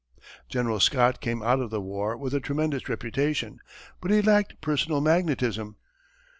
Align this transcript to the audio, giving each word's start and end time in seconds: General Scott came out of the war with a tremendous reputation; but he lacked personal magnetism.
General 0.49 0.79
Scott 0.79 1.21
came 1.21 1.43
out 1.43 1.59
of 1.59 1.69
the 1.69 1.79
war 1.79 2.17
with 2.17 2.33
a 2.33 2.39
tremendous 2.39 2.89
reputation; 2.89 3.59
but 4.01 4.09
he 4.09 4.19
lacked 4.23 4.59
personal 4.59 4.99
magnetism. 4.99 5.75